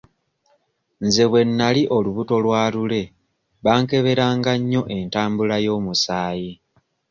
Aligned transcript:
Nze 1.05 1.23
bwe 1.29 1.41
nali 1.57 1.81
olubuto 1.95 2.35
lwa 2.45 2.63
Lule 2.73 3.01
bankeberanga 3.63 4.51
nnyo 4.59 4.81
entambula 4.97 5.55
y'omusaayi. 5.65 6.51